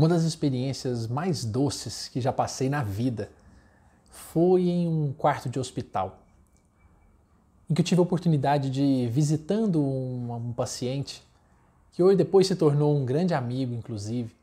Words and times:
Uma 0.00 0.08
das 0.08 0.22
experiências 0.22 1.06
mais 1.06 1.44
doces 1.44 2.08
que 2.08 2.22
já 2.22 2.32
passei 2.32 2.70
na 2.70 2.82
vida 2.82 3.30
foi 4.10 4.62
em 4.62 4.88
um 4.88 5.12
quarto 5.12 5.46
de 5.46 5.60
hospital, 5.60 6.20
em 7.68 7.74
que 7.74 7.82
eu 7.82 7.84
tive 7.84 8.00
a 8.00 8.02
oportunidade 8.02 8.70
de 8.70 9.06
visitando 9.08 9.78
um, 9.78 10.32
um 10.32 10.52
paciente 10.54 11.22
que 11.92 12.02
hoje 12.02 12.16
depois 12.16 12.46
se 12.46 12.56
tornou 12.56 12.96
um 12.96 13.04
grande 13.04 13.34
amigo, 13.34 13.74
inclusive. 13.74 14.34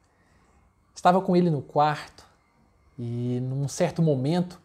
Estava 0.94 1.20
com 1.22 1.36
ele 1.36 1.50
no 1.50 1.64
quarto 1.64 2.24
e 2.96 3.40
num 3.42 3.68
certo 3.68 4.00
momento 4.00 4.62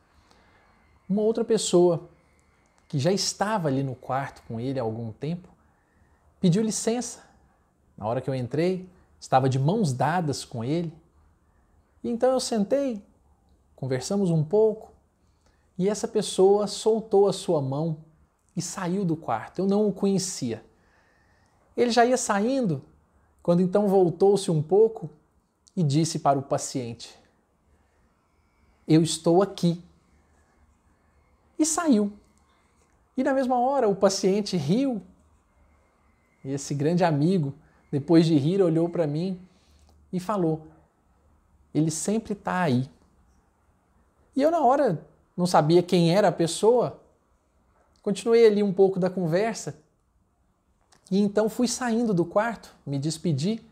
uma 1.08 1.22
outra 1.22 1.42
pessoa 1.42 2.06
que 2.86 2.98
já 2.98 3.10
estava 3.10 3.68
ali 3.68 3.82
no 3.82 3.94
quarto 3.94 4.42
com 4.46 4.60
ele 4.60 4.78
há 4.78 4.82
algum 4.82 5.10
tempo 5.10 5.48
pediu 6.38 6.62
licença. 6.62 7.22
Na 7.96 8.06
hora 8.06 8.20
que 8.20 8.28
eu 8.28 8.34
entrei, 8.34 8.86
estava 9.22 9.48
de 9.48 9.56
mãos 9.56 9.92
dadas 9.92 10.44
com 10.44 10.64
ele. 10.64 10.92
E 12.02 12.10
então 12.10 12.32
eu 12.32 12.40
sentei, 12.40 13.00
conversamos 13.76 14.30
um 14.30 14.42
pouco, 14.42 14.90
e 15.78 15.88
essa 15.88 16.08
pessoa 16.08 16.66
soltou 16.66 17.28
a 17.28 17.32
sua 17.32 17.62
mão 17.62 17.98
e 18.56 18.60
saiu 18.60 19.04
do 19.04 19.16
quarto. 19.16 19.60
Eu 19.60 19.66
não 19.66 19.86
o 19.86 19.92
conhecia. 19.92 20.64
Ele 21.76 21.92
já 21.92 22.04
ia 22.04 22.16
saindo, 22.16 22.82
quando 23.42 23.62
então 23.62 23.86
voltou-se 23.86 24.50
um 24.50 24.60
pouco 24.60 25.08
e 25.76 25.84
disse 25.84 26.18
para 26.18 26.36
o 26.36 26.42
paciente: 26.42 27.16
Eu 28.88 29.02
estou 29.02 29.40
aqui. 29.40 29.80
E 31.56 31.64
saiu. 31.64 32.12
E 33.16 33.22
na 33.22 33.32
mesma 33.32 33.56
hora 33.56 33.88
o 33.88 33.94
paciente 33.94 34.56
riu. 34.56 35.00
E 36.44 36.50
esse 36.50 36.74
grande 36.74 37.04
amigo, 37.04 37.54
depois 37.92 38.26
de 38.26 38.36
rir, 38.36 38.62
olhou 38.62 38.88
para 38.88 39.06
mim 39.06 39.38
e 40.12 40.18
falou: 40.18 40.66
Ele 41.72 41.90
sempre 41.90 42.32
está 42.32 42.62
aí. 42.62 42.90
E 44.34 44.42
eu, 44.42 44.50
na 44.50 44.60
hora, 44.60 45.06
não 45.36 45.46
sabia 45.46 45.82
quem 45.82 46.16
era 46.16 46.28
a 46.28 46.32
pessoa, 46.32 46.98
continuei 48.02 48.46
ali 48.46 48.62
um 48.62 48.72
pouco 48.72 48.98
da 48.98 49.10
conversa 49.10 49.76
e 51.10 51.20
então 51.20 51.50
fui 51.50 51.68
saindo 51.68 52.14
do 52.14 52.24
quarto, 52.24 52.74
me 52.86 52.98
despedi. 52.98 53.62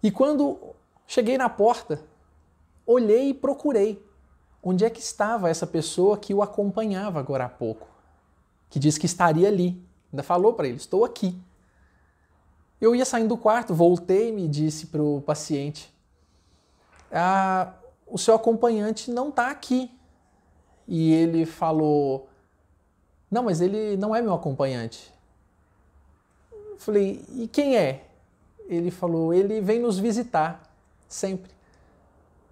E 0.00 0.08
quando 0.12 0.56
cheguei 1.04 1.36
na 1.36 1.48
porta, 1.48 2.00
olhei 2.86 3.30
e 3.30 3.34
procurei 3.34 4.00
onde 4.62 4.84
é 4.84 4.90
que 4.90 5.00
estava 5.00 5.50
essa 5.50 5.66
pessoa 5.66 6.16
que 6.16 6.32
o 6.32 6.42
acompanhava 6.42 7.18
agora 7.18 7.46
há 7.46 7.48
pouco, 7.48 7.88
que 8.70 8.78
disse 8.78 9.00
que 9.00 9.06
estaria 9.06 9.48
ali. 9.48 9.82
Ainda 10.12 10.22
falou 10.22 10.52
para 10.52 10.68
ele: 10.68 10.76
Estou 10.76 11.04
aqui. 11.04 11.36
Eu 12.84 12.94
ia 12.94 13.06
saindo 13.06 13.28
do 13.28 13.38
quarto, 13.38 13.72
voltei 13.72 14.28
e 14.28 14.32
me 14.32 14.46
disse 14.46 14.88
para 14.88 15.02
o 15.02 15.22
paciente: 15.22 15.90
ah, 17.10 17.72
O 18.06 18.18
seu 18.18 18.34
acompanhante 18.34 19.10
não 19.10 19.30
está 19.30 19.50
aqui. 19.50 19.90
E 20.86 21.10
ele 21.14 21.46
falou: 21.46 22.28
Não, 23.30 23.44
mas 23.44 23.62
ele 23.62 23.96
não 23.96 24.14
é 24.14 24.20
meu 24.20 24.34
acompanhante. 24.34 25.10
Falei, 26.76 27.24
e 27.30 27.48
quem 27.48 27.74
é? 27.74 28.04
Ele 28.68 28.90
falou, 28.90 29.32
ele 29.32 29.62
vem 29.62 29.80
nos 29.80 29.98
visitar, 29.98 30.62
sempre. 31.08 31.50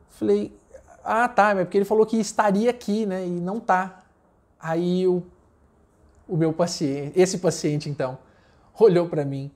Falei, 0.08 0.56
ah 1.05 1.28
tá, 1.28 1.50
é 1.50 1.64
porque 1.64 1.77
ele 1.77 1.84
falou 1.84 2.06
que 2.06 2.17
estaria 2.17 2.70
aqui, 2.70 3.05
né? 3.05 3.27
E 3.27 3.30
não 3.30 3.61
tá. 3.61 4.02
Aí 4.58 5.06
o, 5.06 5.22
o 6.27 6.39
meu 6.39 6.55
paciente, 6.55 7.12
esse 7.20 7.36
paciente 7.36 7.91
então, 7.91 8.17
olhou 8.78 9.06
para 9.06 9.22
mim 9.27 9.50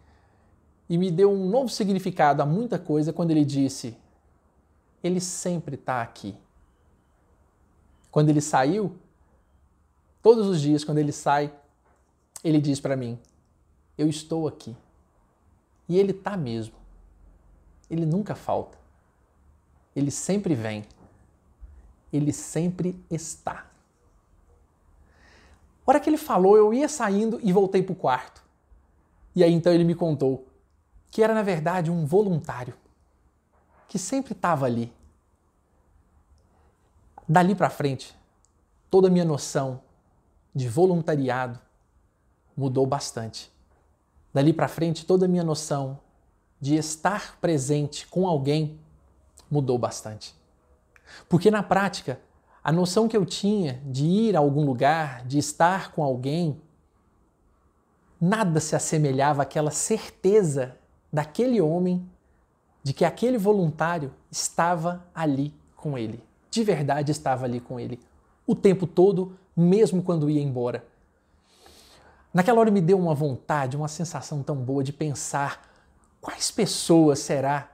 e 0.89 0.97
me 0.97 1.11
deu 1.11 1.33
um 1.33 1.49
novo 1.49 1.69
significado 1.69 2.43
a 2.43 2.47
muita 2.47 2.79
coisa 2.79 3.13
quando 3.13 3.31
ele 3.31 3.45
disse: 3.45 3.97
Ele 5.03 5.21
sempre 5.21 5.75
está 5.75 6.03
aqui. 6.03 6.35
Quando 8.11 8.31
ele 8.31 8.41
saiu, 8.41 8.97
todos 10.23 10.47
os 10.47 10.61
dias, 10.61 10.85
quando 10.85 10.99
ele 10.99 11.13
sai, 11.13 11.53
ele 12.43 12.61
diz 12.61 12.81
para 12.81 12.97
mim: 12.97 13.19
eu 13.97 14.09
estou 14.09 14.47
aqui. 14.47 14.77
E 15.89 15.99
Ele 15.99 16.11
está 16.11 16.37
mesmo. 16.37 16.75
Ele 17.89 18.05
nunca 18.05 18.35
falta. 18.35 18.77
Ele 19.95 20.11
sempre 20.11 20.55
vem. 20.55 20.85
Ele 22.13 22.33
sempre 22.33 23.01
está. 23.11 23.67
A 25.87 25.91
hora 25.91 26.01
que 26.01 26.11
ele 26.11 26.17
falou, 26.17 26.57
eu 26.57 26.75
ia 26.75 26.89
saindo 26.89 27.39
e 27.43 27.53
voltei 27.53 27.83
para 27.83 27.93
o 27.93 27.97
quarto. 27.97 28.45
E 29.35 29.45
aí 29.45 29.53
então 29.53 29.73
ele 29.73 29.85
me 29.85 29.95
contou 29.95 30.47
que 31.11 31.23
era, 31.23 31.35
na 31.35 31.43
verdade, 31.43 31.91
um 31.91 32.05
voluntário 32.05 32.75
que 33.89 33.99
sempre 33.99 34.33
estava 34.33 34.67
ali. 34.67 34.93
Dali 37.29 37.55
para 37.55 37.71
frente, 37.71 38.15
toda 38.91 39.09
a 39.09 39.11
minha 39.11 39.25
noção 39.25 39.83
de 40.55 40.69
voluntariado 40.69 41.59
mudou 42.57 42.87
bastante. 42.87 43.53
Dali 44.33 44.53
para 44.53 44.69
frente, 44.69 45.05
toda 45.05 45.27
a 45.27 45.29
minha 45.29 45.45
noção 45.45 45.99
de 46.61 46.77
estar 46.77 47.39
presente 47.41 48.07
com 48.07 48.27
alguém 48.27 48.79
mudou 49.51 49.79
bastante. 49.79 50.35
Porque 51.29 51.51
na 51.51 51.63
prática, 51.63 52.21
a 52.63 52.73
noção 52.73 53.09
que 53.09 53.17
eu 53.17 53.25
tinha 53.25 53.81
de 53.85 54.05
ir 54.05 54.37
a 54.37 54.41
algum 54.41 54.65
lugar, 54.65 55.25
de 55.25 55.39
estar 55.39 55.93
com 55.93 56.03
alguém, 56.03 56.61
nada 58.21 58.61
se 58.61 58.75
assemelhava 58.75 59.43
àquela 59.43 59.71
certeza 59.71 60.77
daquele 61.17 61.63
homem 61.63 62.07
de 62.83 62.93
que 62.93 63.03
aquele 63.03 63.39
voluntário 63.39 64.13
estava 64.31 65.03
ali 65.15 65.55
com 65.75 65.97
ele. 65.97 66.23
De 66.51 66.63
verdade 66.63 67.11
estava 67.11 67.47
ali 67.47 67.59
com 67.59 67.81
ele. 67.81 67.99
O 68.47 68.55
tempo 68.55 68.87
todo, 68.87 69.35
mesmo 69.57 70.03
quando 70.03 70.29
ia 70.29 70.43
embora. 70.43 70.85
Naquela 72.35 72.61
hora 72.61 72.71
me 72.71 72.83
deu 72.83 72.99
uma 72.99 73.15
vontade, 73.15 73.79
uma 73.79 73.89
sensação 73.89 74.43
tão 74.43 74.57
boa 74.57 74.85
de 74.85 74.93
pensar 74.93 75.67
quais 76.21 76.51
pessoas 76.51 77.21
será 77.21 77.71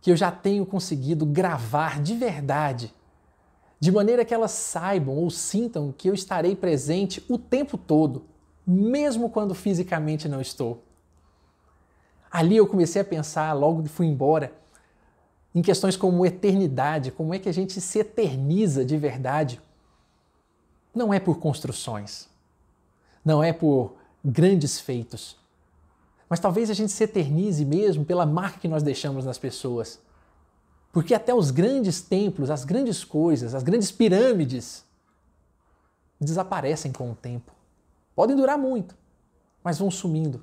que 0.00 0.10
eu 0.10 0.16
já 0.16 0.32
tenho 0.32 0.64
conseguido 0.64 1.26
gravar 1.26 2.00
de 2.00 2.14
verdade, 2.14 2.94
de 3.78 3.92
maneira 3.92 4.24
que 4.24 4.32
elas 4.32 4.52
saibam 4.52 5.16
ou 5.16 5.28
sintam 5.28 5.92
que 5.92 6.08
eu 6.08 6.14
estarei 6.14 6.56
presente 6.56 7.22
o 7.28 7.36
tempo 7.36 7.76
todo, 7.76 8.24
mesmo 8.66 9.28
quando 9.28 9.54
fisicamente 9.54 10.30
não 10.30 10.40
estou. 10.40 10.82
Ali 12.34 12.56
eu 12.56 12.66
comecei 12.66 13.00
a 13.00 13.04
pensar, 13.04 13.52
logo 13.52 13.82
que 13.82 13.88
fui 13.88 14.06
embora, 14.06 14.52
em 15.54 15.62
questões 15.62 15.96
como 15.96 16.26
eternidade, 16.26 17.12
como 17.12 17.32
é 17.32 17.38
que 17.38 17.48
a 17.48 17.52
gente 17.52 17.80
se 17.80 17.98
eterniza 18.00 18.84
de 18.84 18.96
verdade. 18.98 19.60
Não 20.94 21.14
é 21.14 21.20
por 21.20 21.38
construções 21.38 22.28
não 23.24 23.42
é 23.42 23.52
por 23.52 23.94
grandes 24.22 24.78
feitos. 24.78 25.36
Mas 26.28 26.40
talvez 26.40 26.68
a 26.68 26.74
gente 26.74 26.92
se 26.92 27.04
eternize 27.04 27.64
mesmo 27.64 28.04
pela 28.04 28.26
marca 28.26 28.58
que 28.58 28.68
nós 28.68 28.82
deixamos 28.82 29.24
nas 29.24 29.38
pessoas. 29.38 29.98
Porque 30.92 31.14
até 31.14 31.34
os 31.34 31.50
grandes 31.50 32.02
templos, 32.02 32.50
as 32.50 32.64
grandes 32.64 33.02
coisas, 33.02 33.54
as 33.54 33.62
grandes 33.62 33.90
pirâmides 33.90 34.84
desaparecem 36.20 36.92
com 36.92 37.10
o 37.10 37.14
tempo. 37.14 37.52
Podem 38.14 38.36
durar 38.36 38.58
muito, 38.58 38.94
mas 39.62 39.78
vão 39.78 39.90
sumindo. 39.90 40.42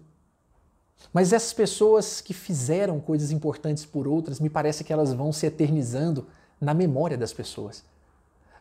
Mas 1.14 1.34
essas 1.34 1.54
pessoas 1.54 2.22
que 2.22 2.34
fizeram 2.34 3.00
coisas 3.00 3.32
importantes 3.32 3.86
por 3.86 4.08
outras, 4.08 4.40
me 4.40 4.50
parece 4.50 4.84
que 4.84 4.94
elas 4.94 5.14
vão 5.14 5.32
se 5.32 5.46
eternizando 5.46 6.28
na 6.60 6.74
memória 6.74 7.18
das 7.18 7.34
pessoas. 7.34 7.84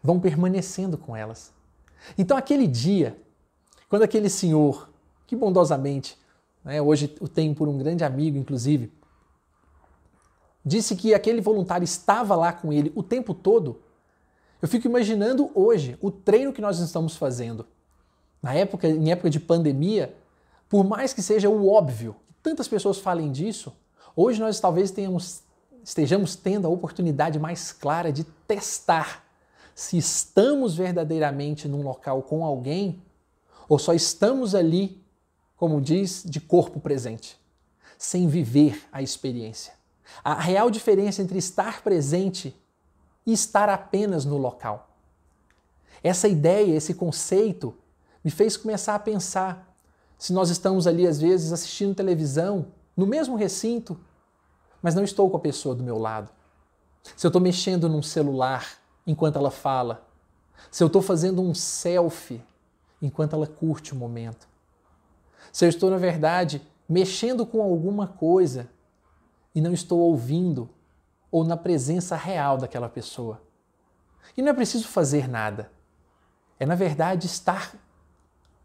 Vão 0.03 0.19
permanecendo 0.19 0.99
com 0.99 1.15
elas. 1.15 1.53
Então 2.17 2.37
aquele 2.37 2.67
dia 2.67 3.17
quando 3.91 4.05
aquele 4.05 4.31
senhor, 4.31 4.89
que 5.27 5.35
bondosamente, 5.35 6.17
né, 6.65 6.81
hoje 6.81 7.13
o 7.21 7.27
tenho 7.27 7.53
por 7.57 7.69
um 7.69 7.77
grande 7.77 8.05
amigo, 8.05 8.39
inclusive, 8.39 8.93
disse 10.65 10.95
que 10.95 11.13
aquele 11.13 11.41
voluntário 11.41 11.85
estava 11.85 12.37
lá 12.37 12.53
com 12.53 12.73
ele 12.73 12.93
o 12.95 13.03
tempo 13.03 13.35
todo, 13.35 13.83
eu 14.63 14.69
fico 14.69 14.87
imaginando 14.87 15.51
hoje 15.57 15.99
o 16.01 16.09
treino 16.09 16.53
que 16.53 16.61
nós 16.61 16.79
estamos 16.79 17.17
fazendo. 17.17 17.67
Na 18.41 18.55
época, 18.55 18.87
em 18.87 19.11
época 19.11 19.29
de 19.29 19.41
pandemia, 19.41 20.15
por 20.69 20.85
mais 20.85 21.13
que 21.13 21.21
seja 21.21 21.51
o 21.51 21.69
óbvio, 21.69 22.15
tantas 22.43 22.69
pessoas 22.69 22.99
falem 22.99 23.31
disso, 23.31 23.73
hoje 24.17 24.41
nós 24.41 24.61
talvez 24.61 24.91
tenhamos, 24.91 25.43
estejamos 25.83 26.37
tendo 26.37 26.67
a 26.67 26.71
oportunidade 26.71 27.39
mais 27.39 27.73
clara 27.73 28.13
de 28.13 28.25
testar 28.25 29.25
se 29.75 29.97
estamos 29.97 30.75
verdadeiramente 30.77 31.67
num 31.67 31.83
local 31.83 32.23
com 32.23 32.45
alguém 32.45 33.03
ou 33.69 33.79
só 33.79 33.95
estamos 33.95 34.55
ali, 34.55 35.01
como 35.57 35.81
diz, 35.81 36.25
de 36.27 36.41
corpo 36.41 36.81
presente, 36.81 37.41
sem 37.97 38.27
viver 38.27 38.83
a 38.91 39.01
experiência. 39.01 39.73
A 40.25 40.35
real 40.35 40.71
diferença 40.71 41.23
entre 41.23 41.39
estar 41.39 41.83
presente 41.83 42.55
e 43.25 43.33
estar 43.33 43.69
apenas 43.69 44.25
no 44.25 44.37
local. 44.37 44.91
Essa 46.03 46.27
ideia, 46.27 46.75
esse 46.75 46.95
conceito, 46.95 47.75
me 48.25 48.31
fez 48.31 48.57
começar 48.57 48.95
a 48.95 48.99
pensar 48.99 49.70
se 50.21 50.35
nós 50.35 50.51
estamos 50.51 50.87
ali, 50.87 51.07
às 51.07 51.19
vezes, 51.19 51.51
assistindo 51.51 51.95
televisão, 51.95 52.67
no 52.95 53.07
mesmo 53.07 53.37
recinto, 53.37 53.99
mas 54.83 54.95
não 54.95 55.03
estou 55.03 55.31
com 55.31 55.39
a 55.39 55.41
pessoa 55.41 55.75
do 55.75 55.83
meu 55.83 55.97
lado. 55.97 56.29
Se 57.17 57.27
eu 57.27 57.31
estou 57.31 57.41
mexendo 57.41 57.89
num 57.89 58.03
celular 58.03 58.67
enquanto 59.07 59.37
ela 59.39 59.51
fala, 59.51 60.07
se 60.71 60.83
eu 60.83 60.89
estou 60.89 61.01
fazendo 61.01 61.41
um 61.41 61.55
selfie 61.55 62.45
enquanto 63.01 63.35
ela 63.35 63.47
curte 63.47 63.95
o 63.95 63.97
momento, 63.97 64.47
se 65.51 65.65
eu 65.65 65.71
estou, 65.71 65.89
na 65.89 65.97
verdade, 65.97 66.61
mexendo 66.87 67.47
com 67.47 67.63
alguma 67.63 68.07
coisa 68.07 68.69
e 69.55 69.61
não 69.63 69.73
estou 69.73 70.01
ouvindo 70.01 70.69
ou 71.31 71.45
na 71.45 71.57
presença 71.57 72.15
real 72.15 72.59
daquela 72.59 72.91
pessoa. 72.91 73.41
E 74.37 74.43
não 74.43 74.51
é 74.51 74.55
preciso 74.55 74.87
fazer 74.87 75.27
nada. 75.27 75.73
É, 76.59 76.67
na 76.67 76.75
verdade, 76.75 77.25
estar 77.25 77.75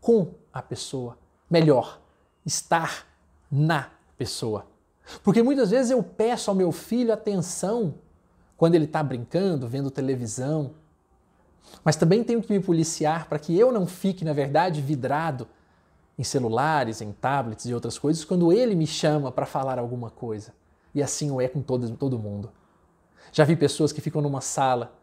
com 0.01 0.33
a 0.51 0.61
pessoa. 0.61 1.17
Melhor, 1.55 2.01
estar 2.45 3.07
na 3.49 3.89
pessoa. 4.17 4.67
Porque 5.23 5.41
muitas 5.41 5.69
vezes 5.69 5.89
eu 5.89 6.03
peço 6.03 6.51
ao 6.51 6.55
meu 6.55 6.69
filho 6.69 7.13
atenção 7.13 7.93
quando 8.57 8.75
ele 8.75 8.83
está 8.83 9.01
brincando, 9.01 9.65
vendo 9.65 9.89
televisão. 9.89 10.71
Mas 11.81 11.95
também 11.95 12.25
tenho 12.25 12.43
que 12.43 12.51
me 12.51 12.59
policiar 12.59 13.29
para 13.29 13.39
que 13.39 13.57
eu 13.57 13.71
não 13.71 13.87
fique, 13.87 14.25
na 14.25 14.33
verdade, 14.33 14.81
vidrado 14.81 15.47
em 16.19 16.25
celulares, 16.25 16.99
em 16.99 17.13
tablets 17.13 17.65
e 17.67 17.73
outras 17.73 17.97
coisas 17.97 18.25
quando 18.25 18.51
ele 18.51 18.75
me 18.75 18.85
chama 18.85 19.31
para 19.31 19.45
falar 19.45 19.79
alguma 19.79 20.09
coisa. 20.09 20.53
E 20.93 21.01
assim 21.01 21.31
o 21.31 21.39
é 21.39 21.47
com 21.47 21.61
todo, 21.61 21.89
todo 21.95 22.19
mundo. 22.19 22.51
Já 23.31 23.45
vi 23.45 23.55
pessoas 23.55 23.93
que 23.93 24.01
ficam 24.01 24.21
numa 24.21 24.41
sala 24.41 24.93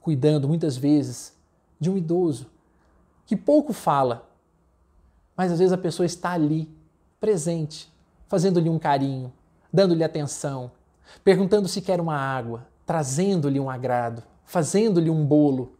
cuidando 0.00 0.48
muitas 0.48 0.76
vezes 0.76 1.38
de 1.78 1.88
um 1.88 1.96
idoso 1.96 2.50
que 3.24 3.36
pouco 3.36 3.72
fala, 3.72 4.28
mas 5.40 5.52
às 5.52 5.58
vezes 5.58 5.72
a 5.72 5.78
pessoa 5.78 6.04
está 6.04 6.32
ali, 6.32 6.70
presente, 7.18 7.90
fazendo-lhe 8.28 8.68
um 8.68 8.78
carinho, 8.78 9.32
dando-lhe 9.72 10.04
atenção, 10.04 10.70
perguntando 11.24 11.66
se 11.66 11.80
quer 11.80 11.98
uma 11.98 12.14
água, 12.14 12.68
trazendo-lhe 12.84 13.58
um 13.58 13.70
agrado, 13.70 14.22
fazendo-lhe 14.44 15.08
um 15.08 15.24
bolo. 15.24 15.78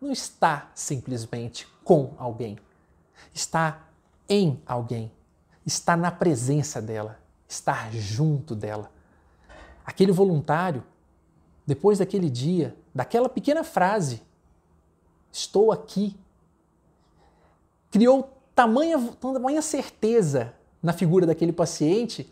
Não 0.00 0.12
está 0.12 0.70
simplesmente 0.76 1.66
com 1.82 2.14
alguém, 2.16 2.56
está 3.34 3.80
em 4.28 4.62
alguém, 4.64 5.10
está 5.66 5.96
na 5.96 6.12
presença 6.12 6.80
dela, 6.80 7.18
estar 7.48 7.92
junto 7.92 8.54
dela. 8.54 8.92
Aquele 9.84 10.12
voluntário, 10.12 10.84
depois 11.66 11.98
daquele 11.98 12.30
dia, 12.30 12.76
daquela 12.94 13.28
pequena 13.28 13.64
frase, 13.64 14.22
estou 15.32 15.72
aqui, 15.72 16.16
criou 17.90 18.37
tamanha, 18.58 18.98
tamanha 19.20 19.62
certeza 19.62 20.52
na 20.82 20.92
figura 20.92 21.24
daquele 21.24 21.52
paciente 21.52 22.28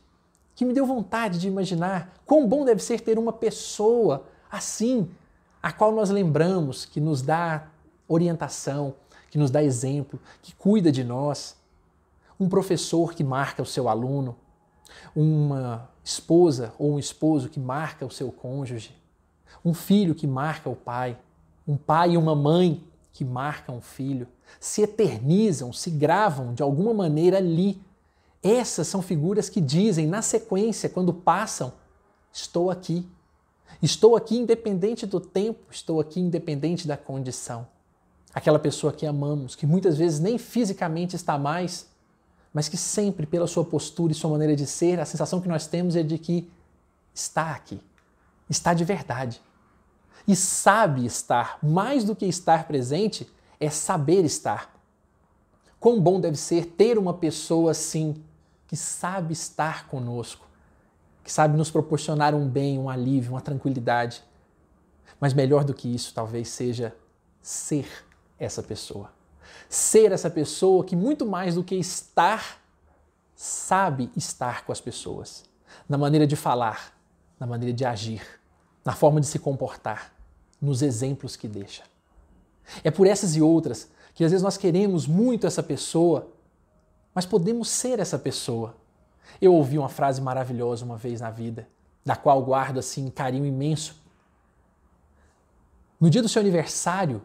que 0.57 0.65
me 0.65 0.73
deu 0.73 0.85
vontade 0.85 1.39
de 1.39 1.47
imaginar 1.47 2.21
quão 2.27 2.49
bom 2.49 2.65
deve 2.65 2.83
ser 2.83 3.01
ter 3.01 3.17
uma 3.17 3.33
pessoa 3.33 4.25
assim, 4.51 5.09
a 5.63 5.71
qual 5.71 5.93
nós 5.93 6.11
lembramos, 6.11 6.85
que 6.85 7.01
nos 7.01 7.23
dá 7.23 7.69
orientação, 8.09 8.95
que 9.31 9.39
nos 9.39 9.53
dá 9.53 9.63
exemplo, 9.63 10.19
que 10.43 10.53
cuida 10.53 10.91
de 10.91 11.05
nós. 11.05 11.57
Um 12.41 12.49
professor 12.49 13.15
que 13.15 13.23
marca 13.23 13.63
o 13.63 13.67
seu 13.67 13.89
aluno, 13.89 14.35
uma 15.15 15.89
esposa 16.03 16.75
ou 16.77 16.95
um 16.95 16.99
esposo 16.99 17.49
que 17.49 17.61
marca 17.61 18.05
o 18.05 18.11
seu 18.11 18.33
cônjuge, 18.33 18.97
um 19.65 19.73
filho 19.73 20.13
que 20.13 20.27
marca 20.27 20.69
o 20.69 20.75
pai, 20.75 21.17
um 21.69 21.77
pai 21.77 22.13
e 22.13 22.17
uma 22.17 22.35
mãe 22.35 22.83
que 23.17 23.25
marcam 23.25 23.79
o 23.79 23.81
filho, 23.81 24.29
se 24.61 24.83
eternizam, 24.83 25.73
se 25.73 25.89
gravam 25.89 26.53
de 26.53 26.63
alguma 26.63 26.93
maneira 26.93 27.39
ali. 27.39 27.81
Essas 28.43 28.89
são 28.89 29.01
figuras 29.01 29.49
que 29.49 29.59
dizem, 29.59 30.07
na 30.07 30.21
sequência, 30.21 30.87
quando 30.91 31.15
passam, 31.15 31.73
estou 32.31 32.71
aqui. 32.71 33.09
Estou 33.83 34.17
aqui 34.17 34.37
independente 34.37 35.07
do 35.07 35.19
tempo, 35.19 35.61
estou 35.71 35.99
aqui 35.99 36.21
independente 36.21 36.87
da 36.87 36.95
condição. 36.95 37.67
Aquela 38.35 38.59
pessoa 38.59 38.93
que 38.93 39.07
amamos, 39.07 39.57
que 39.57 39.67
muitas 39.67 39.97
vezes 39.97 40.21
nem 40.21 40.37
fisicamente 40.37 41.17
está 41.17 41.39
mais, 41.39 41.87
mas 42.53 42.69
que 42.69 42.77
sempre, 42.77 43.25
pela 43.25 43.47
sua 43.47 43.65
postura 43.65 44.13
e 44.13 44.15
sua 44.15 44.31
maneira 44.31 44.55
de 44.55 44.67
ser, 44.67 45.01
a 45.01 45.07
sensação 45.07 45.41
que 45.41 45.49
nós 45.49 45.67
temos 45.67 45.97
é 45.97 46.03
de 46.03 46.19
que 46.19 46.51
está 47.15 47.53
aqui, 47.53 47.81
está 48.51 48.75
de 48.75 48.85
verdade. 48.85 49.41
E 50.27 50.35
sabe 50.35 51.05
estar, 51.07 51.59
mais 51.63 52.05
do 52.05 52.17
que 52.17 52.27
estar 52.27 52.67
presente, 52.67 53.29
é 53.61 53.71
saber 53.71 54.25
estar. 54.25 54.75
Quão 55.79 56.01
bom 56.01 56.21
deve 56.21 56.37
ser 56.37 56.67
ter 56.67 56.99
uma 56.99 57.15
pessoa 57.15 57.71
assim, 57.71 58.17
que 58.67 58.77
sabe 58.77 59.33
estar 59.33 59.87
conosco, 59.87 60.47
que 61.23 61.33
sabe 61.33 61.57
nos 61.57 61.71
proporcionar 61.71 62.35
um 62.35 62.49
bem, 62.49 62.79
um 62.79 62.89
alívio, 62.89 63.33
uma 63.33 63.41
tranquilidade. 63.41 64.25
Mas 65.21 65.33
melhor 65.33 65.65
do 65.65 65.73
que 65.73 65.95
isso, 65.95 66.13
talvez 66.13 66.49
seja 66.49 66.95
ser 67.41 67.89
essa 68.39 68.63
pessoa 68.63 69.17
ser 69.69 70.13
essa 70.13 70.31
pessoa 70.31 70.85
que, 70.85 70.95
muito 70.95 71.27
mais 71.27 71.55
do 71.55 71.65
que 71.65 71.75
estar, 71.75 72.59
sabe 73.35 74.11
estar 74.17 74.65
com 74.65 74.73
as 74.73 74.81
pessoas. 74.81 75.45
Na 75.89 75.99
maneira 75.99 76.27
de 76.27 76.37
falar, 76.37 76.93
na 77.39 77.47
maneira 77.47 77.75
de 77.75 77.85
agir, 77.85 78.23
na 78.85 78.93
forma 78.93 79.21
de 79.21 79.27
se 79.27 79.39
comportar, 79.39 80.13
nos 80.61 80.83
exemplos 80.83 81.37
que 81.37 81.49
deixa. 81.49 81.83
É 82.83 82.91
por 82.91 83.07
essas 83.07 83.37
e 83.37 83.43
outras 83.43 83.89
que 84.15 84.25
às 84.25 84.31
vezes 84.31 84.43
nós 84.43 84.57
queremos 84.57 85.07
muito 85.07 85.47
essa 85.47 85.63
pessoa, 85.63 86.31
mas 87.15 87.27
podemos 87.27 87.69
ser 87.69 87.99
essa 88.01 88.19
pessoa. 88.19 88.75
Eu 89.41 89.55
ouvi 89.55 89.79
uma 89.79 89.89
frase 89.89 90.21
maravilhosa 90.21 90.85
uma 90.85 90.97
vez 90.97 91.21
na 91.21 91.31
vida, 91.31 91.69
da 92.05 92.17
qual 92.17 92.43
guardo 92.43 92.79
assim 92.79 93.11
carinho 93.11 93.45
imenso. 93.45 93.97
No 96.01 96.09
dia 96.09 96.23
do 96.23 96.29
seu 96.29 96.41
aniversário, 96.41 97.23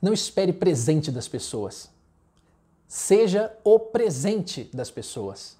não 0.00 0.12
espere 0.12 0.52
presente 0.52 1.10
das 1.10 1.26
pessoas. 1.26 1.90
Seja 2.86 3.52
o 3.64 3.78
presente 3.78 4.70
das 4.72 4.90
pessoas. 4.90 5.56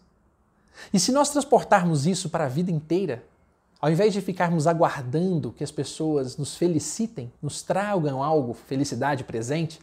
E 0.92 1.00
se 1.00 1.12
nós 1.12 1.30
transportarmos 1.30 2.06
isso 2.06 2.28
para 2.30 2.44
a 2.44 2.48
vida 2.48 2.70
inteira, 2.70 3.24
ao 3.82 3.90
invés 3.90 4.12
de 4.12 4.20
ficarmos 4.20 4.68
aguardando 4.68 5.50
que 5.50 5.64
as 5.64 5.72
pessoas 5.72 6.36
nos 6.36 6.56
felicitem, 6.56 7.32
nos 7.42 7.62
tragam 7.62 8.22
algo, 8.22 8.54
felicidade 8.54 9.24
presente, 9.24 9.80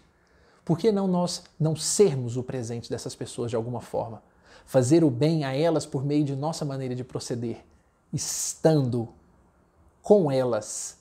por 0.63 0.77
que 0.77 0.89
não 0.89 1.05
nós 1.05 1.43
não 1.59 1.75
sermos 1.75 2.37
o 2.37 2.43
presente 2.43 2.89
dessas 2.89 3.13
pessoas 3.13 3.49
de 3.49 3.57
alguma 3.57 3.81
forma? 3.81 4.23
Fazer 4.65 5.03
o 5.03 5.09
bem 5.09 5.43
a 5.43 5.53
elas 5.53 5.85
por 5.85 6.05
meio 6.05 6.23
de 6.23 6.33
nossa 6.33 6.63
maneira 6.63 6.95
de 6.95 7.03
proceder, 7.03 7.65
estando 8.13 9.09
com 10.01 10.31
elas 10.31 10.97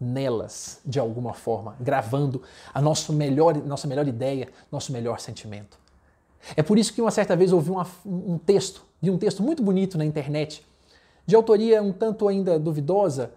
nelas 0.00 0.80
de 0.86 0.98
alguma 0.98 1.34
forma, 1.34 1.76
gravando 1.78 2.42
a 2.72 2.80
nosso 2.80 3.12
melhor, 3.12 3.56
nossa 3.56 3.86
melhor 3.86 4.08
ideia, 4.08 4.48
nosso 4.70 4.90
melhor 4.90 5.20
sentimento. 5.20 5.78
É 6.56 6.62
por 6.62 6.78
isso 6.78 6.94
que 6.94 7.02
uma 7.02 7.10
certa 7.10 7.36
vez 7.36 7.52
ouvi 7.52 7.70
uma, 7.70 7.86
um 8.06 8.38
texto, 8.38 8.82
de 9.02 9.10
um 9.10 9.18
texto 9.18 9.42
muito 9.42 9.62
bonito 9.62 9.98
na 9.98 10.04
internet, 10.04 10.64
de 11.26 11.36
autoria 11.36 11.82
um 11.82 11.92
tanto 11.92 12.28
ainda 12.28 12.58
duvidosa, 12.58 13.32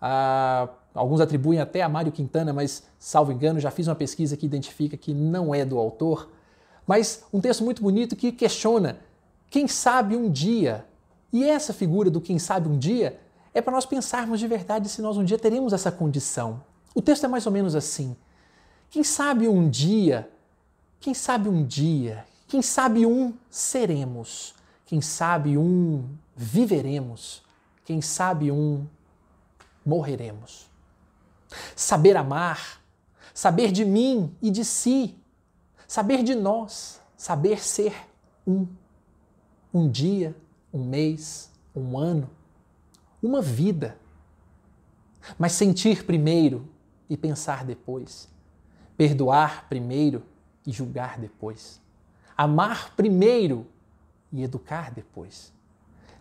ah, 0.00 0.68
alguns 0.94 1.20
atribuem 1.20 1.60
até 1.60 1.82
a 1.82 1.88
Mário 1.88 2.12
Quintana, 2.12 2.52
mas 2.52 2.84
salvo 2.98 3.32
engano, 3.32 3.60
já 3.60 3.70
fiz 3.70 3.86
uma 3.86 3.94
pesquisa 3.94 4.36
que 4.36 4.46
identifica 4.46 4.96
que 4.96 5.14
não 5.14 5.54
é 5.54 5.64
do 5.64 5.78
autor, 5.78 6.28
mas 6.86 7.24
um 7.32 7.40
texto 7.40 7.64
muito 7.64 7.82
bonito 7.82 8.16
que 8.16 8.32
questiona 8.32 8.98
quem 9.50 9.66
sabe 9.66 10.16
um 10.16 10.30
dia, 10.30 10.84
e 11.32 11.44
essa 11.44 11.72
figura 11.72 12.10
do 12.10 12.20
quem 12.20 12.38
sabe 12.38 12.68
um 12.68 12.78
dia 12.78 13.18
é 13.54 13.60
para 13.60 13.72
nós 13.72 13.86
pensarmos 13.86 14.40
de 14.40 14.46
verdade 14.46 14.88
se 14.88 15.00
nós 15.00 15.16
um 15.16 15.24
dia 15.24 15.38
teremos 15.38 15.72
essa 15.72 15.90
condição. 15.90 16.62
O 16.94 17.02
texto 17.02 17.24
é 17.24 17.28
mais 17.28 17.46
ou 17.46 17.52
menos 17.52 17.74
assim. 17.74 18.16
Quem 18.90 19.02
sabe 19.02 19.48
um 19.48 19.68
dia, 19.68 20.28
quem 21.00 21.14
sabe 21.14 21.48
um 21.48 21.64
dia, 21.64 22.24
quem 22.46 22.62
sabe 22.62 23.06
um 23.06 23.34
seremos, 23.50 24.54
quem 24.86 25.00
sabe 25.00 25.58
um 25.58 26.04
viveremos, 26.38 27.42
quem 27.84 28.00
sabe 28.00 28.52
um 28.52 28.86
morreremos. 29.84 30.70
Saber 31.74 32.16
amar, 32.16 32.80
saber 33.34 33.72
de 33.72 33.84
mim 33.84 34.32
e 34.40 34.48
de 34.48 34.64
si, 34.64 35.16
saber 35.86 36.22
de 36.22 36.36
nós, 36.36 37.00
saber 37.16 37.60
ser 37.60 37.92
um. 38.46 38.68
Um 39.74 39.90
dia, 39.90 40.34
um 40.72 40.84
mês, 40.84 41.50
um 41.74 41.98
ano, 41.98 42.30
uma 43.20 43.42
vida. 43.42 43.98
Mas 45.36 45.52
sentir 45.52 46.06
primeiro 46.06 46.68
e 47.10 47.16
pensar 47.16 47.64
depois. 47.64 48.28
Perdoar 48.96 49.68
primeiro 49.68 50.22
e 50.64 50.70
julgar 50.70 51.18
depois. 51.18 51.80
Amar 52.36 52.94
primeiro 52.94 53.66
e 54.32 54.42
educar 54.42 54.92
depois. 54.92 55.52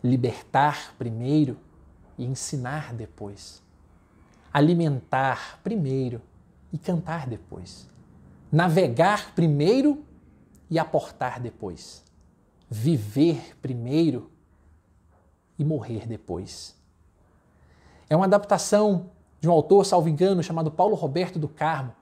Libertar 0.04 0.96
primeiro 0.98 1.58
e 2.18 2.26
ensinar 2.26 2.94
depois. 2.94 3.62
Alimentar 4.54 5.60
primeiro 5.64 6.22
e 6.72 6.78
cantar 6.78 7.28
depois. 7.28 7.88
Navegar 8.52 9.34
primeiro 9.34 10.04
e 10.70 10.80
aportar 10.80 11.40
depois. 11.40 12.04
Viver 12.70 13.58
primeiro 13.62 14.32
e 15.58 15.64
morrer 15.64 16.08
depois. 16.08 16.76
É 18.10 18.16
uma 18.16 18.26
adaptação 18.26 19.12
de 19.40 19.48
um 19.48 19.52
autor, 19.52 19.86
salvo 19.86 20.10
engano, 20.10 20.42
chamado 20.42 20.72
Paulo 20.72 20.96
Roberto 20.96 21.38
do 21.38 21.48
Carmo, 21.48 21.94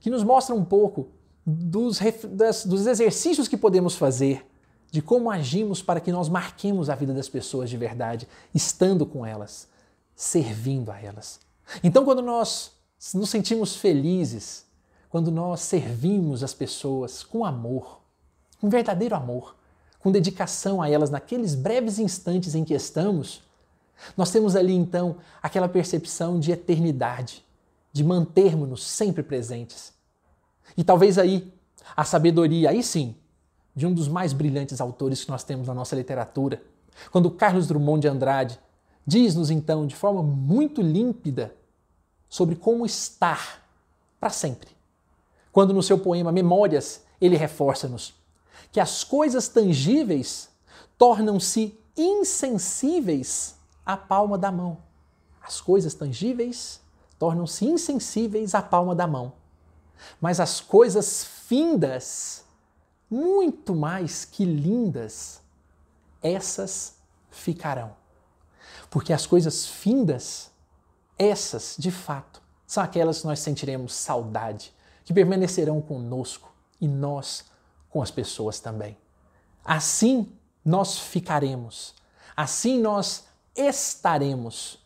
que 0.00 0.10
nos 0.10 0.24
mostra 0.24 0.54
um 0.54 0.64
pouco 0.64 1.08
dos, 1.44 1.98
das, 2.30 2.64
dos 2.64 2.86
exercícios 2.86 3.48
que 3.48 3.56
podemos 3.56 3.94
fazer, 3.96 4.46
de 4.92 5.00
como 5.00 5.30
agimos 5.30 5.80
para 5.80 6.00
que 6.02 6.12
nós 6.12 6.28
marquemos 6.28 6.90
a 6.90 6.94
vida 6.94 7.14
das 7.14 7.26
pessoas 7.26 7.70
de 7.70 7.78
verdade, 7.78 8.28
estando 8.54 9.06
com 9.06 9.24
elas, 9.24 9.66
servindo 10.14 10.92
a 10.92 11.00
elas. 11.00 11.40
Então, 11.82 12.04
quando 12.04 12.20
nós 12.20 12.72
nos 13.14 13.30
sentimos 13.30 13.74
felizes, 13.74 14.66
quando 15.08 15.30
nós 15.30 15.62
servimos 15.62 16.44
as 16.44 16.52
pessoas 16.52 17.24
com 17.24 17.42
amor, 17.42 18.02
com 18.60 18.68
verdadeiro 18.68 19.16
amor, 19.16 19.56
com 19.98 20.12
dedicação 20.12 20.82
a 20.82 20.90
elas 20.90 21.08
naqueles 21.08 21.54
breves 21.54 21.98
instantes 21.98 22.54
em 22.54 22.62
que 22.62 22.74
estamos, 22.74 23.42
nós 24.14 24.30
temos 24.30 24.54
ali 24.54 24.74
então 24.74 25.16
aquela 25.42 25.70
percepção 25.70 26.38
de 26.38 26.52
eternidade, 26.52 27.42
de 27.90 28.04
mantermos-nos 28.04 28.84
sempre 28.84 29.22
presentes. 29.22 29.94
E 30.76 30.84
talvez 30.84 31.16
aí 31.16 31.50
a 31.96 32.04
sabedoria, 32.04 32.68
aí 32.68 32.82
sim, 32.82 33.16
de 33.74 33.86
um 33.86 33.92
dos 33.92 34.08
mais 34.08 34.32
brilhantes 34.32 34.80
autores 34.80 35.24
que 35.24 35.30
nós 35.30 35.44
temos 35.44 35.68
na 35.68 35.74
nossa 35.74 35.96
literatura, 35.96 36.62
quando 37.10 37.30
Carlos 37.30 37.66
Drummond 37.66 38.00
de 38.02 38.08
Andrade 38.08 38.60
diz-nos 39.06 39.50
então 39.50 39.86
de 39.86 39.96
forma 39.96 40.22
muito 40.22 40.82
límpida 40.82 41.54
sobre 42.28 42.54
como 42.54 42.86
estar 42.86 43.62
para 44.20 44.30
sempre. 44.30 44.70
Quando 45.50 45.74
no 45.74 45.82
seu 45.82 45.98
poema 45.98 46.32
Memórias 46.32 47.02
ele 47.20 47.36
reforça-nos 47.36 48.14
que 48.70 48.80
as 48.80 49.04
coisas 49.04 49.48
tangíveis 49.48 50.48
tornam-se 50.96 51.78
insensíveis 51.96 53.54
à 53.84 53.96
palma 53.96 54.38
da 54.38 54.50
mão. 54.50 54.78
As 55.42 55.60
coisas 55.60 55.94
tangíveis 55.94 56.80
tornam-se 57.18 57.66
insensíveis 57.66 58.54
à 58.54 58.62
palma 58.62 58.94
da 58.94 59.06
mão. 59.06 59.32
Mas 60.20 60.40
as 60.40 60.60
coisas 60.60 61.24
findas, 61.24 62.44
muito 63.12 63.74
mais 63.74 64.24
que 64.24 64.42
lindas, 64.42 65.42
essas 66.22 66.96
ficarão. 67.30 67.94
Porque 68.88 69.12
as 69.12 69.26
coisas 69.26 69.66
findas, 69.66 70.50
essas, 71.18 71.76
de 71.78 71.90
fato, 71.90 72.40
são 72.66 72.82
aquelas 72.82 73.20
que 73.20 73.26
nós 73.26 73.40
sentiremos 73.40 73.92
saudade, 73.92 74.74
que 75.04 75.12
permanecerão 75.12 75.80
conosco 75.82 76.54
e 76.80 76.88
nós 76.88 77.44
com 77.90 78.00
as 78.00 78.10
pessoas 78.10 78.60
também. 78.60 78.96
Assim 79.62 80.32
nós 80.64 80.98
ficaremos, 80.98 81.94
assim 82.34 82.80
nós 82.80 83.24
estaremos. 83.54 84.78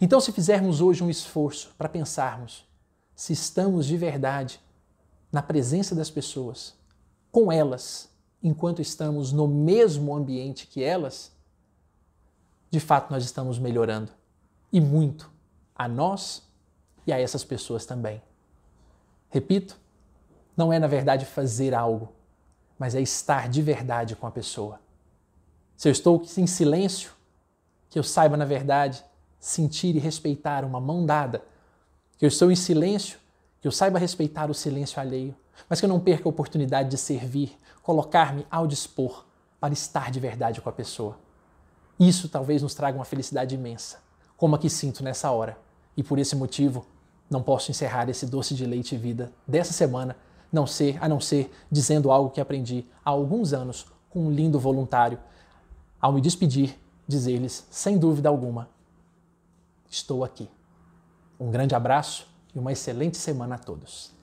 Então, 0.00 0.20
se 0.20 0.30
fizermos 0.30 0.80
hoje 0.80 1.02
um 1.02 1.10
esforço 1.10 1.74
para 1.76 1.88
pensarmos 1.88 2.64
se 3.16 3.32
estamos 3.32 3.86
de 3.86 3.96
verdade 3.96 4.60
na 5.32 5.42
presença 5.42 5.94
das 5.94 6.08
pessoas, 6.08 6.78
com 7.30 7.50
elas, 7.52 8.08
enquanto 8.42 8.80
estamos 8.80 9.32
no 9.32 9.46
mesmo 9.46 10.14
ambiente 10.14 10.66
que 10.66 10.82
elas, 10.82 11.32
de 12.70 12.80
fato 12.80 13.10
nós 13.10 13.24
estamos 13.24 13.58
melhorando. 13.58 14.12
E 14.72 14.80
muito 14.80 15.30
a 15.74 15.88
nós 15.88 16.42
e 17.06 17.12
a 17.12 17.18
essas 17.18 17.44
pessoas 17.44 17.86
também. 17.86 18.22
Repito, 19.30 19.78
não 20.56 20.72
é 20.72 20.78
na 20.78 20.86
verdade 20.86 21.24
fazer 21.24 21.74
algo, 21.74 22.12
mas 22.78 22.94
é 22.94 23.00
estar 23.00 23.48
de 23.48 23.62
verdade 23.62 24.14
com 24.16 24.26
a 24.26 24.30
pessoa. 24.30 24.80
Se 25.76 25.88
eu 25.88 25.92
estou 25.92 26.22
em 26.36 26.46
silêncio, 26.46 27.12
que 27.88 27.98
eu 27.98 28.02
saiba, 28.02 28.36
na 28.36 28.44
verdade, 28.44 29.04
sentir 29.38 29.94
e 29.94 29.98
respeitar 29.98 30.64
uma 30.64 30.80
mão 30.80 31.06
dada, 31.06 31.42
que 32.18 32.24
eu 32.24 32.28
estou 32.28 32.50
em 32.50 32.56
silêncio, 32.56 33.18
que 33.60 33.66
eu 33.66 33.72
saiba 33.72 33.98
respeitar 33.98 34.50
o 34.50 34.54
silêncio 34.54 35.00
alheio, 35.00 35.34
mas 35.68 35.80
que 35.80 35.86
eu 35.86 35.88
não 35.88 36.00
perca 36.00 36.28
a 36.28 36.30
oportunidade 36.30 36.90
de 36.90 36.98
servir, 36.98 37.56
colocar-me 37.82 38.46
ao 38.50 38.66
dispor 38.66 39.24
para 39.60 39.72
estar 39.72 40.10
de 40.10 40.20
verdade 40.20 40.60
com 40.60 40.68
a 40.68 40.72
pessoa. 40.72 41.18
Isso 41.98 42.28
talvez 42.28 42.62
nos 42.62 42.74
traga 42.74 42.96
uma 42.96 43.04
felicidade 43.04 43.54
imensa, 43.54 43.98
como 44.36 44.54
a 44.54 44.58
que 44.58 44.70
sinto 44.70 45.02
nessa 45.02 45.30
hora. 45.30 45.58
E 45.96 46.02
por 46.02 46.18
esse 46.18 46.36
motivo, 46.36 46.86
não 47.28 47.42
posso 47.42 47.70
encerrar 47.70 48.08
esse 48.08 48.24
doce 48.24 48.54
de 48.54 48.64
leite 48.64 48.94
e 48.94 48.98
vida 48.98 49.32
dessa 49.46 49.72
semana 49.72 50.16
não 50.52 50.66
ser, 50.66 50.96
a 51.02 51.08
não 51.08 51.20
ser 51.20 51.50
dizendo 51.70 52.10
algo 52.10 52.30
que 52.30 52.40
aprendi 52.40 52.86
há 53.04 53.10
alguns 53.10 53.52
anos 53.52 53.86
com 54.08 54.26
um 54.26 54.30
lindo 54.30 54.58
voluntário. 54.58 55.18
Ao 56.00 56.12
me 56.12 56.20
despedir, 56.20 56.78
dizer-lhes, 57.06 57.66
sem 57.70 57.98
dúvida 57.98 58.28
alguma, 58.28 58.68
estou 59.90 60.24
aqui. 60.24 60.48
Um 61.38 61.50
grande 61.50 61.74
abraço 61.74 62.26
uma 62.58 62.72
excelente 62.72 63.16
semana 63.16 63.54
a 63.54 63.58
todos. 63.58 64.17